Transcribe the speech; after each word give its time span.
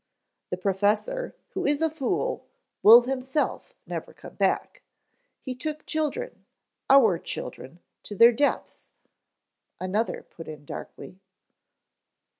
"The 0.49 0.57
Professor, 0.57 1.35
who 1.49 1.63
is 1.63 1.79
a 1.79 1.87
fool, 1.87 2.47
will 2.81 3.03
himself 3.03 3.75
never 3.85 4.13
come 4.15 4.33
back. 4.33 4.81
He 5.43 5.53
took 5.53 5.85
children, 5.85 6.43
our 6.89 7.19
children, 7.19 7.81
to 8.01 8.15
their 8.15 8.31
deaths," 8.31 8.87
another 9.79 10.23
put 10.23 10.47
in 10.47 10.65
darkly. 10.65 11.19